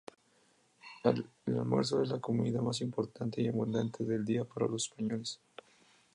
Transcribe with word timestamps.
El 1.03 1.27
almuerzo 1.45 2.01
es 2.01 2.09
la 2.09 2.17
comida 2.19 2.59
más 2.59 2.81
importante 2.81 3.39
y 3.39 3.47
abundante 3.47 4.03
del 4.03 4.25
día 4.25 4.43
para 4.45 4.65
los 4.65 4.85
españoles. 4.87 5.39